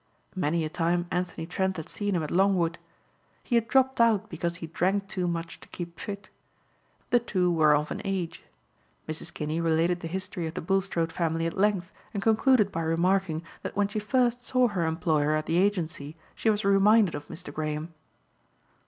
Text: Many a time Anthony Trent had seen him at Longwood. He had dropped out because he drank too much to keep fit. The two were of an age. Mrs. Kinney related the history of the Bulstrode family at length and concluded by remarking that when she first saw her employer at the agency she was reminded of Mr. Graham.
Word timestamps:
Many 0.35 0.65
a 0.65 0.69
time 0.69 1.05
Anthony 1.11 1.45
Trent 1.45 1.77
had 1.77 1.87
seen 1.87 2.15
him 2.15 2.23
at 2.23 2.31
Longwood. 2.31 2.79
He 3.43 3.53
had 3.53 3.67
dropped 3.67 4.01
out 4.01 4.31
because 4.31 4.55
he 4.55 4.65
drank 4.65 5.07
too 5.07 5.27
much 5.27 5.59
to 5.59 5.67
keep 5.67 5.99
fit. 5.99 6.31
The 7.11 7.19
two 7.19 7.51
were 7.51 7.75
of 7.75 7.91
an 7.91 8.01
age. 8.03 8.41
Mrs. 9.07 9.31
Kinney 9.31 9.61
related 9.61 9.99
the 9.99 10.07
history 10.07 10.47
of 10.47 10.55
the 10.55 10.59
Bulstrode 10.61 11.11
family 11.11 11.45
at 11.45 11.55
length 11.55 11.91
and 12.15 12.23
concluded 12.23 12.71
by 12.71 12.81
remarking 12.81 13.43
that 13.61 13.75
when 13.75 13.87
she 13.89 13.99
first 13.99 14.43
saw 14.43 14.69
her 14.69 14.87
employer 14.87 15.33
at 15.35 15.45
the 15.45 15.59
agency 15.59 16.15
she 16.33 16.49
was 16.49 16.65
reminded 16.65 17.13
of 17.13 17.27
Mr. 17.27 17.53
Graham. 17.53 17.93